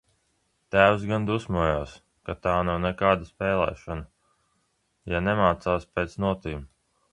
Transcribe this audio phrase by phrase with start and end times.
[0.75, 1.93] Tēvs gan dusmojās,
[2.29, 4.09] ka tā nav nekāda spēlēšana,
[5.15, 6.69] ja nemācās pēc notīm.